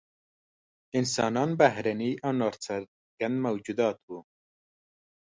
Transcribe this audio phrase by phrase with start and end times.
[0.99, 4.19] انسانان بهرني او نا څرګند موجودات وو.